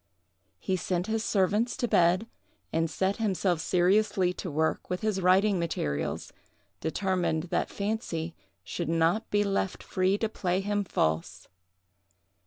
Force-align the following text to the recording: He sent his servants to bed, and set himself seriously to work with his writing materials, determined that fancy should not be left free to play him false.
He 0.57 0.77
sent 0.77 1.05
his 1.05 1.23
servants 1.23 1.77
to 1.77 1.87
bed, 1.87 2.25
and 2.73 2.89
set 2.89 3.17
himself 3.17 3.61
seriously 3.61 4.33
to 4.33 4.49
work 4.49 4.89
with 4.89 5.01
his 5.01 5.21
writing 5.21 5.59
materials, 5.59 6.33
determined 6.79 7.43
that 7.51 7.69
fancy 7.69 8.33
should 8.63 8.89
not 8.89 9.29
be 9.29 9.43
left 9.43 9.83
free 9.83 10.17
to 10.17 10.27
play 10.27 10.59
him 10.59 10.83
false. 10.83 11.47